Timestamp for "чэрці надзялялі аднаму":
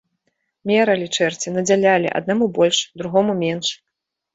1.19-2.51